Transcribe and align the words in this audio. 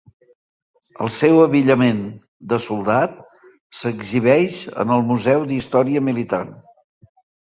El 1.07 1.09
seu 1.15 1.41
abillament 1.41 1.99
de 2.53 2.57
soldat 2.67 3.19
s'exhibeix 3.81 4.57
en 4.85 4.95
el 4.97 5.05
Museu 5.11 5.45
d'Història 5.53 6.03
Militar. 6.09 6.41